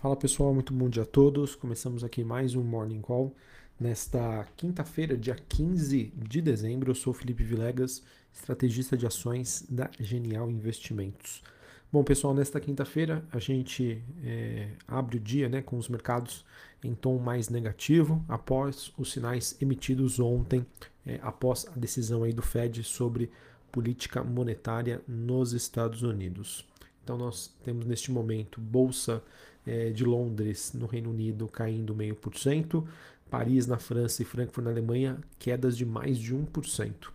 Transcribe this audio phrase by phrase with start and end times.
[0.00, 1.56] Fala pessoal, muito bom dia a todos.
[1.56, 3.34] Começamos aqui mais um Morning Call.
[3.80, 10.48] Nesta quinta-feira, dia 15 de dezembro, eu sou Felipe Vilegas, estrategista de ações da Genial
[10.52, 11.42] Investimentos.
[11.90, 16.44] Bom, pessoal, nesta quinta-feira a gente é, abre o dia né, com os mercados
[16.84, 20.64] em tom mais negativo após os sinais emitidos ontem,
[21.04, 23.32] é, após a decisão aí do Fed sobre
[23.72, 26.64] política monetária nos Estados Unidos.
[27.02, 29.24] Então nós temos neste momento bolsa
[29.68, 32.88] é, de Londres no Reino Unido caindo meio por cento,
[33.30, 37.10] Paris na França e Frankfurt na Alemanha quedas de mais de 1%.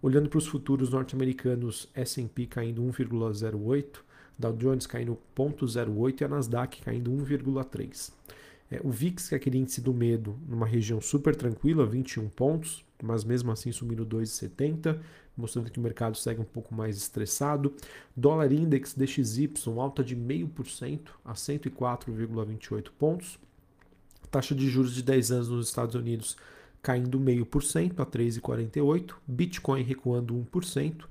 [0.00, 3.98] Olhando para os futuros norte-americanos, S&P caindo 1,08,
[4.38, 8.12] Dow Jones caindo 0,08 e a Nasdaq caindo 1,3.
[8.70, 12.84] É, o VIX, que é aquele índice do medo, numa região super tranquila, 21 pontos,
[13.02, 14.98] mas mesmo assim subindo 2,70,
[15.36, 17.74] mostrando que o mercado segue um pouco mais estressado.
[18.16, 23.38] Dólar Index DXY alta de 0,5% a 104,28 pontos.
[24.30, 26.36] Taxa de juros de 10 anos nos Estados Unidos
[26.82, 29.14] caindo 0,5% a 3,48.
[29.26, 31.04] Bitcoin recuando 1%,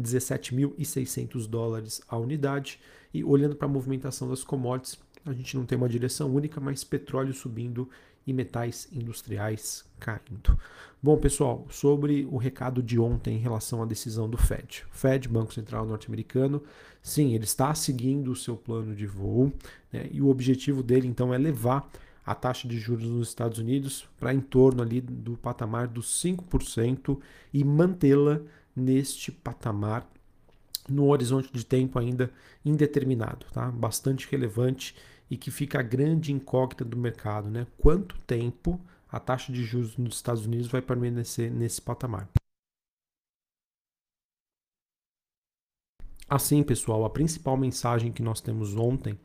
[0.00, 2.80] 17.600 dólares a unidade.
[3.12, 6.84] E olhando para a movimentação das commodities, a gente não tem uma direção única, mas
[6.84, 7.88] petróleo subindo
[8.26, 10.58] e metais industriais caindo.
[11.02, 14.84] Bom, pessoal, sobre o recado de ontem em relação à decisão do Fed.
[14.90, 16.62] O Fed, Banco Central Norte-Americano,
[17.02, 19.52] sim, ele está seguindo o seu plano de voo
[19.92, 21.90] né, e o objetivo dele então é levar
[22.24, 27.18] a taxa de juros nos Estados Unidos para em torno ali do patamar dos 5%
[27.52, 28.40] e mantê-la
[28.74, 30.08] neste patamar
[30.88, 32.30] no horizonte de tempo ainda
[32.64, 33.70] indeterminado, tá?
[33.70, 34.94] Bastante relevante
[35.30, 37.66] e que fica a grande incógnita do mercado, né?
[37.78, 38.80] Quanto tempo
[39.10, 42.28] a taxa de juros nos Estados Unidos vai permanecer nesse patamar?
[46.28, 49.18] Assim, pessoal, a principal mensagem que nós temos ontem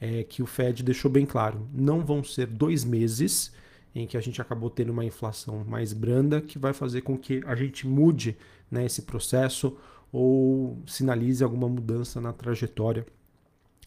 [0.00, 3.52] é que o Fed deixou bem claro: não vão ser dois meses
[3.94, 7.42] em que a gente acabou tendo uma inflação mais branda que vai fazer com que
[7.46, 8.36] a gente mude
[8.70, 9.76] né, esse processo
[10.10, 13.06] ou sinalize alguma mudança na trajetória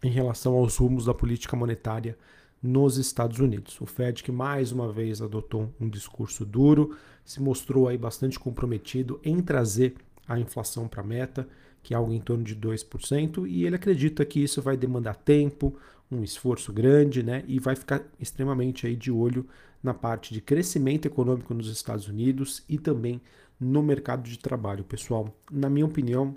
[0.03, 2.17] em relação aos rumos da política monetária
[2.61, 3.79] nos Estados Unidos.
[3.79, 9.19] O Fed que mais uma vez adotou um discurso duro, se mostrou aí bastante comprometido
[9.23, 9.95] em trazer
[10.27, 11.47] a inflação para a meta,
[11.81, 15.77] que é algo em torno de 2%, e ele acredita que isso vai demandar tempo,
[16.11, 19.45] um esforço grande, né, e vai ficar extremamente aí de olho
[19.81, 23.21] na parte de crescimento econômico nos Estados Unidos e também
[23.59, 25.33] no mercado de trabalho, pessoal.
[25.51, 26.35] Na minha opinião,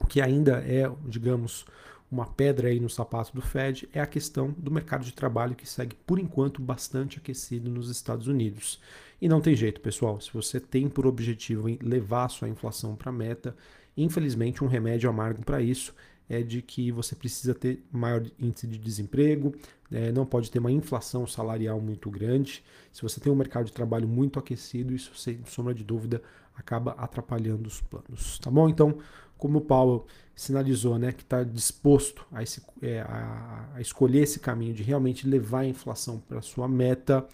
[0.00, 1.64] o que ainda é, digamos,
[2.12, 5.66] uma pedra aí no sapato do Fed é a questão do mercado de trabalho que
[5.66, 8.78] segue por enquanto bastante aquecido nos Estados Unidos.
[9.20, 10.20] E não tem jeito, pessoal.
[10.20, 13.56] Se você tem por objetivo levar sua inflação para a meta,
[13.96, 15.94] infelizmente um remédio amargo para isso
[16.28, 19.54] é de que você precisa ter maior índice de desemprego,
[19.90, 22.62] é, não pode ter uma inflação salarial muito grande.
[22.92, 26.22] Se você tem um mercado de trabalho muito aquecido, isso sem sombra de dúvida
[26.54, 28.68] acaba atrapalhando os planos, tá bom?
[28.68, 28.98] Então,
[29.42, 34.38] como o Paulo sinalizou, né, que está disposto a, esse, é, a, a, escolher esse
[34.38, 37.26] caminho de realmente levar a inflação para sua meta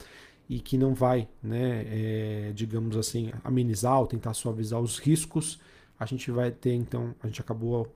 [0.48, 5.60] e que não vai, né, é, digamos assim, amenizar ou tentar suavizar os riscos,
[6.00, 7.92] a gente vai ter então, a gente acabou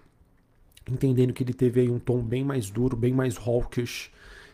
[0.87, 4.13] entendendo que ele teve aí um tom bem mais duro, bem mais hawkish,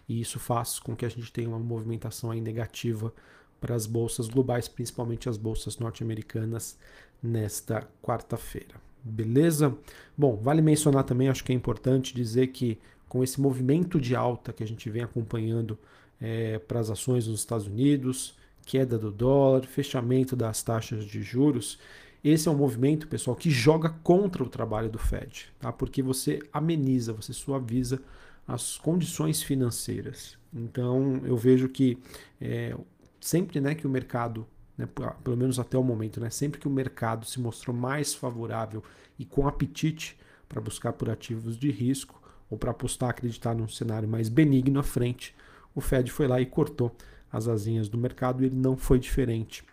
[0.08, 3.12] e isso faz com que a gente tenha uma movimentação aí negativa
[3.60, 6.78] para as bolsas globais, principalmente as bolsas norte-americanas,
[7.20, 8.87] nesta quarta-feira.
[9.02, 9.76] Beleza?
[10.16, 12.78] Bom, vale mencionar também, acho que é importante dizer que
[13.08, 15.78] com esse movimento de alta que a gente vem acompanhando
[16.20, 18.36] é, para as ações nos Estados Unidos,
[18.66, 21.78] queda do dólar, fechamento das taxas de juros,
[22.22, 25.72] esse é um movimento, pessoal, que joga contra o trabalho do Fed, tá?
[25.72, 28.00] porque você ameniza, você suaviza
[28.46, 30.36] as condições financeiras.
[30.52, 31.98] Então, eu vejo que
[32.40, 32.76] é,
[33.20, 34.46] sempre né, que o mercado
[34.78, 34.88] né,
[35.24, 38.82] pelo menos até o momento, né, sempre que o mercado se mostrou mais favorável
[39.18, 40.16] e com apetite
[40.48, 44.82] para buscar por ativos de risco ou para apostar, acreditar num cenário mais benigno à
[44.82, 45.34] frente,
[45.74, 46.94] o Fed foi lá e cortou
[47.30, 49.64] as asinhas do mercado e ele não foi diferente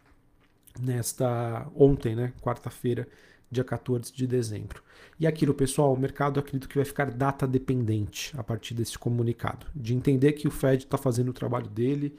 [0.79, 3.07] nesta ontem, né, quarta-feira,
[3.49, 4.83] dia 14 de dezembro.
[5.19, 9.67] E aquilo, pessoal, o mercado acredito que vai ficar data dependente a partir desse comunicado,
[9.73, 12.13] de entender que o Fed está fazendo o trabalho dele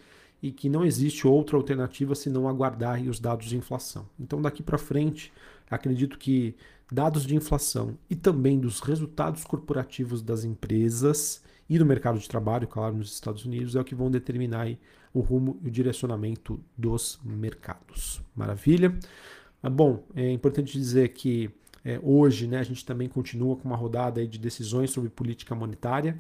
[0.47, 4.07] e que não existe outra alternativa senão aguardar os dados de inflação.
[4.19, 5.33] Então, daqui para frente,
[5.69, 6.55] acredito que
[6.91, 12.69] dados de inflação e também dos resultados corporativos das empresas e do mercado de trabalho,
[12.69, 14.69] claro, nos Estados Unidos, é o que vão determinar
[15.13, 18.23] o rumo e o direcionamento dos mercados.
[18.35, 18.97] Maravilha?
[19.73, 21.51] Bom, é importante dizer que
[21.85, 26.17] é, hoje né, a gente também continua com uma rodada de decisões sobre política monetária.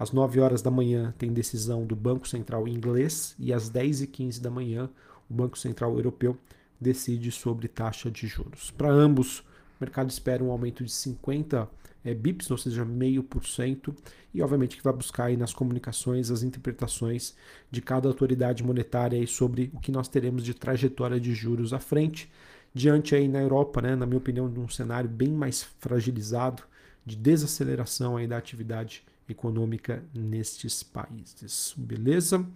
[0.00, 4.06] Às 9 horas da manhã tem decisão do Banco Central inglês e às 10 e
[4.06, 4.88] 15 da manhã
[5.28, 6.38] o Banco Central Europeu
[6.80, 8.70] decide sobre taxa de juros.
[8.70, 9.44] Para ambos, o
[9.78, 11.68] mercado espera um aumento de 50
[12.02, 13.94] é, bips, ou seja, meio por cento,
[14.32, 17.34] e obviamente que vai buscar aí nas comunicações as interpretações
[17.70, 21.78] de cada autoridade monetária aí sobre o que nós teremos de trajetória de juros à
[21.78, 22.32] frente,
[22.72, 26.62] diante aí na Europa, né, na minha opinião, de um cenário bem mais fragilizado
[27.04, 31.74] de desaceleração aí da atividade econômica nestes países.
[31.76, 32.46] Beleza?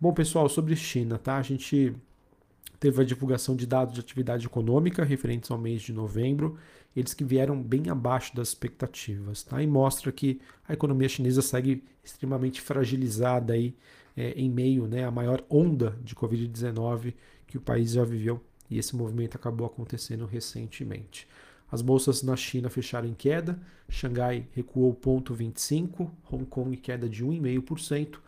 [0.00, 1.36] Bom, pessoal, sobre China, tá?
[1.36, 1.94] A gente
[2.78, 6.56] teve a divulgação de dados de atividade econômica referentes ao mês de novembro,
[6.94, 9.62] eles que vieram bem abaixo das expectativas, tá?
[9.62, 13.74] E mostra que a economia chinesa segue extremamente fragilizada aí
[14.16, 17.14] é, em meio né, à maior onda de Covid-19
[17.46, 21.26] que o país já viveu e esse movimento acabou acontecendo recentemente.
[21.70, 28.18] As bolsas na China fecharam em queda, Xangai recuou 0,25, Hong Kong queda de 1,5%,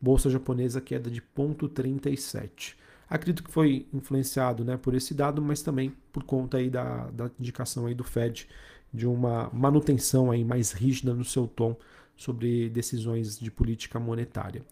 [0.00, 2.74] bolsa japonesa queda de 0,37%.
[3.08, 7.30] Acredito que foi influenciado né, por esse dado, mas também por conta aí da, da
[7.40, 8.46] indicação aí do Fed
[8.92, 11.76] de uma manutenção aí mais rígida no seu tom
[12.16, 14.62] sobre decisões de política monetária.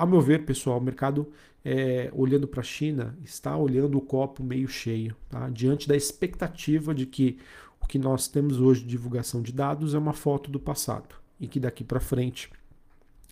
[0.00, 1.30] Ao meu ver, pessoal, o mercado,
[1.62, 5.50] é, olhando para a China, está olhando o copo meio cheio, tá?
[5.50, 7.38] diante da expectativa de que
[7.82, 11.46] o que nós temos hoje de divulgação de dados é uma foto do passado e
[11.46, 12.50] que daqui para frente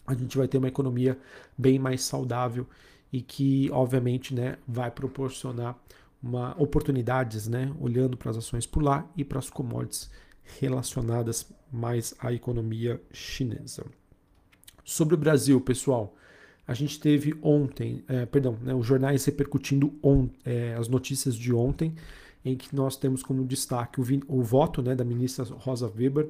[0.07, 1.19] a gente vai ter uma economia
[1.57, 2.67] bem mais saudável
[3.11, 5.75] e que, obviamente, né, vai proporcionar
[6.23, 10.11] uma, oportunidades, né, olhando para as ações por lá e para as commodities
[10.61, 13.87] relacionadas mais à economia chinesa.
[14.85, 16.15] Sobre o Brasil, pessoal,
[16.69, 21.51] a gente teve ontem, é, perdão, né, os jornais repercutindo on, é, as notícias de
[21.51, 21.95] ontem,
[22.45, 26.29] em que nós temos como destaque o, o voto né, da ministra Rosa Weber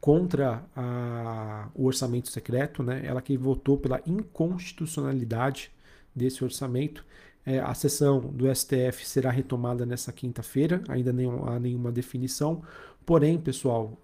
[0.00, 5.72] contra a, o orçamento secreto, né, ela que votou pela inconstitucionalidade
[6.14, 7.04] desse orçamento.
[7.44, 12.62] É, a sessão do STF será retomada nessa quinta-feira, ainda não há nenhuma definição.
[13.04, 13.98] Porém, pessoal,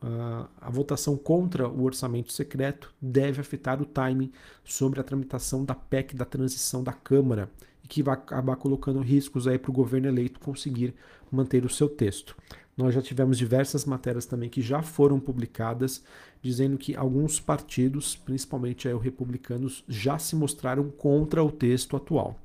[0.61, 4.33] a, votação contra o orçamento secreto deve afetar o timing
[4.65, 7.49] sobre a tramitação da PEC da transição da Câmara
[7.85, 10.95] e que vai acabar colocando riscos aí para o governo eleito conseguir
[11.31, 12.37] manter o seu texto.
[12.77, 16.03] Nós já tivemos diversas matérias também que já foram publicadas
[16.43, 22.39] dizendo que alguns partidos, principalmente aí os republicanos, já se mostraram contra o texto atual.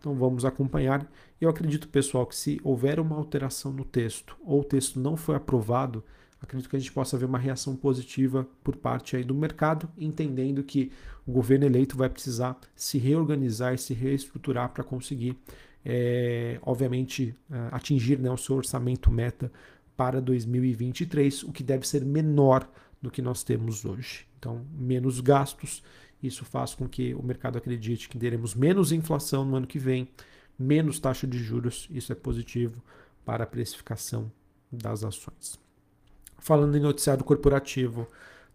[0.00, 1.06] Então vamos acompanhar.
[1.38, 5.36] Eu acredito, pessoal, que se houver uma alteração no texto ou o texto não foi
[5.36, 6.02] aprovado,
[6.40, 10.64] acredito que a gente possa ver uma reação positiva por parte aí do mercado, entendendo
[10.64, 10.90] que
[11.26, 15.36] o governo eleito vai precisar se reorganizar e se reestruturar para conseguir,
[15.84, 17.36] é, obviamente,
[17.70, 19.52] atingir né, o seu orçamento meta
[19.94, 22.66] para 2023, o que deve ser menor
[23.02, 24.26] do que nós temos hoje.
[24.38, 25.82] Então, menos gastos,
[26.22, 30.08] isso faz com que o mercado acredite que teremos menos inflação no ano que vem,
[30.58, 32.82] menos taxa de juros, isso é positivo
[33.24, 34.30] para a precificação
[34.70, 35.58] das ações.
[36.38, 38.06] Falando em noticiário corporativo,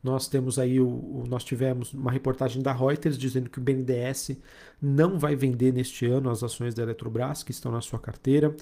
[0.04, 4.38] nós temos aí o, o, nós tivemos uma reportagem da Reuters dizendo que o BNDES
[4.80, 8.56] não vai vender neste ano as ações da Eletrobras que estão na sua carteira.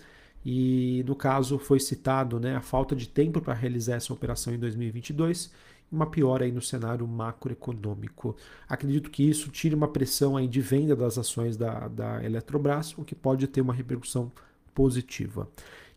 [0.46, 4.60] E no caso foi citado né, a falta de tempo para realizar essa operação em
[4.60, 5.52] 2022
[5.94, 8.36] uma piora aí no cenário macroeconômico.
[8.68, 13.04] Acredito que isso tire uma pressão aí de venda das ações da, da Eletrobras, o
[13.04, 14.32] que pode ter uma repercussão
[14.74, 15.48] positiva.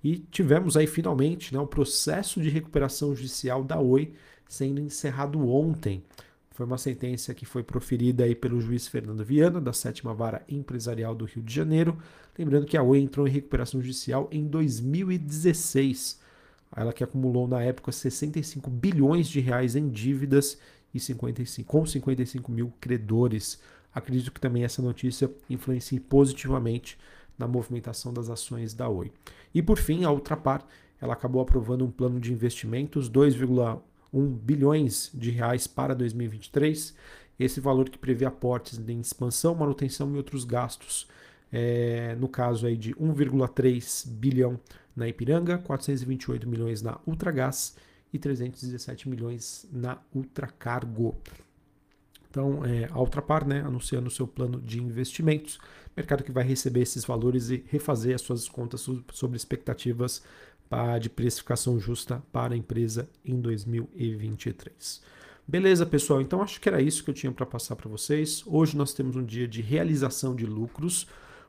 [0.04, 4.12] E tivemos aí finalmente né, o processo de recuperação judicial da Oi
[4.48, 6.04] sendo encerrado ontem.
[6.50, 11.14] Foi uma sentença que foi proferida aí pelo juiz Fernando Viana, da sétima vara empresarial
[11.14, 11.98] do Rio de Janeiro.
[12.38, 16.20] Lembrando que a Oi entrou em recuperação judicial em 2016
[16.74, 20.58] ela que acumulou na época 65 bilhões de reais em dívidas
[20.92, 23.60] e 55, com 55 mil credores.
[23.94, 26.98] Acredito que também essa notícia influencie positivamente
[27.38, 29.12] na movimentação das ações da Oi.
[29.54, 30.66] E por fim, a Ultrapar,
[31.00, 33.80] ela acabou aprovando um plano de investimentos 2,1
[34.38, 36.94] bilhões de reais para 2023.
[37.38, 41.06] Esse valor que prevê aportes em expansão, manutenção e outros gastos.
[41.52, 44.58] É, no caso aí de 1,3 bilhão
[44.94, 47.76] na Ipiranga, 428 milhões na Ultragás
[48.12, 51.16] e 317 milhões na Ultracargo.
[52.28, 55.58] Então, é, a Ultrapar, né, anunciando o seu plano de investimentos,
[55.96, 60.22] mercado que vai receber esses valores e refazer as suas contas sobre expectativas
[61.00, 65.00] de precificação justa para a empresa em 2023.
[65.46, 66.20] Beleza, pessoal?
[66.20, 68.42] Então acho que era isso que eu tinha para passar para vocês.
[68.44, 71.06] Hoje nós temos um dia de realização de lucros,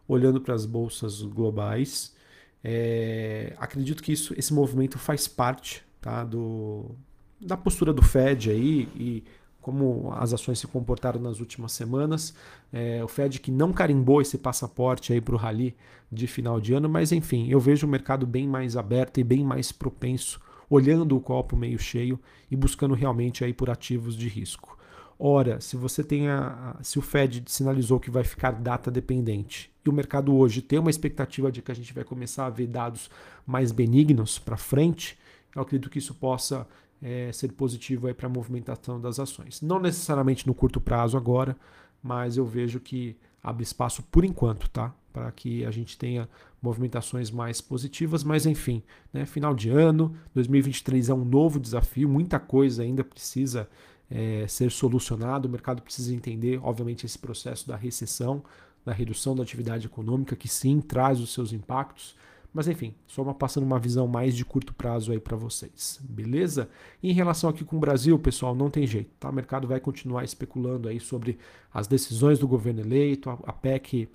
[0.07, 2.15] olhando para as bolsas globais.
[2.63, 6.95] É, acredito que isso, esse movimento faz parte tá, do,
[7.39, 9.23] da postura do Fed aí e
[9.61, 12.33] como as ações se comportaram nas últimas semanas.
[12.71, 15.75] É, o Fed que não carimbou esse passaporte aí para o rally
[16.09, 19.43] de final de ano, mas enfim, eu vejo o mercado bem mais aberto e bem
[19.43, 22.17] mais propenso, olhando o copo meio cheio
[22.49, 24.77] e buscando realmente aí por ativos de risco.
[25.19, 29.89] Ora, se você tem a, se o Fed sinalizou que vai ficar data dependente e
[29.89, 33.09] o mercado hoje tem uma expectativa de que a gente vai começar a ver dados
[33.45, 35.17] mais benignos para frente,
[35.55, 36.67] eu acredito que isso possa
[37.01, 39.61] é, ser positivo para a movimentação das ações.
[39.61, 41.57] Não necessariamente no curto prazo agora,
[42.01, 44.93] mas eu vejo que abre espaço por enquanto, tá?
[45.11, 46.29] Para que a gente tenha
[46.61, 49.25] movimentações mais positivas, mas enfim, né?
[49.25, 53.69] final de ano, 2023 é um novo desafio, muita coisa ainda precisa
[54.09, 55.47] é, ser solucionado.
[55.47, 58.43] O mercado precisa entender, obviamente, esse processo da recessão,
[58.85, 62.15] da redução da atividade econômica, que sim traz os seus impactos.
[62.53, 66.69] Mas enfim, só uma, passando uma visão mais de curto prazo aí para vocês, beleza?
[67.03, 69.29] E em relação aqui com o Brasil, pessoal, não tem jeito, tá?
[69.29, 71.37] O mercado vai continuar especulando aí sobre
[71.71, 74.09] as decisões do governo eleito, a, a PEC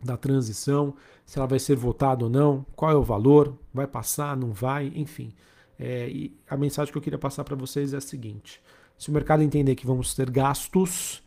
[0.00, 0.94] da transição,
[1.24, 4.92] se ela vai ser votada ou não, qual é o valor, vai passar, não vai,
[4.94, 5.32] enfim.
[5.78, 8.62] É, e a mensagem que eu queria passar para vocês é a seguinte:
[8.98, 11.22] se o mercado entender que vamos ter gastos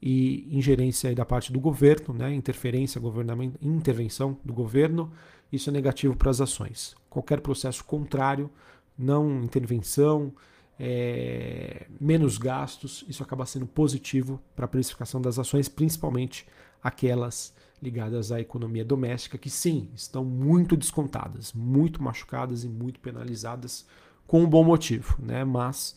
[0.00, 5.10] e ingerência da parte do governo, né, interferência governamental, intervenção do governo,
[5.50, 6.94] isso é negativo para as ações.
[7.08, 8.50] Qualquer processo contrário,
[8.98, 10.32] não intervenção,
[10.78, 16.46] é, menos gastos, isso acaba sendo positivo para a precificação das ações, principalmente
[16.82, 23.86] aquelas ligadas à economia doméstica, que sim, estão muito descontadas, muito machucadas e muito penalizadas,
[24.26, 25.44] com um bom motivo, né?
[25.44, 25.96] mas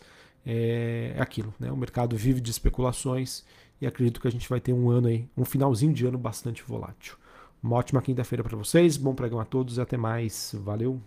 [0.49, 1.69] é aquilo, né?
[1.71, 3.43] O mercado vive de especulações
[3.81, 6.63] e acredito que a gente vai ter um ano aí, um finalzinho de ano bastante
[6.63, 7.15] volátil.
[7.61, 10.55] Uma ótima quinta-feira para vocês, bom pregão a todos e até mais.
[10.63, 11.01] Valeu!